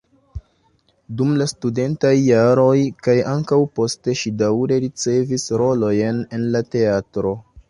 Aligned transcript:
Dum 1.19 1.33
la 1.41 1.45
studentaj 1.51 2.13
jaroj 2.21 2.73
kaj 3.09 3.15
ankaŭ 3.35 3.61
poste 3.81 4.17
ŝi 4.23 4.35
daŭre 4.41 4.81
ricevis 4.87 5.47
rolojn 5.65 6.27
en 6.41 6.51
la 6.59 6.65
teatro. 6.77 7.37